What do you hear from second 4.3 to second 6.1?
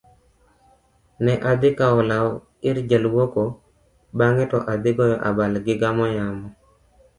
to adhi goyo abal gigamo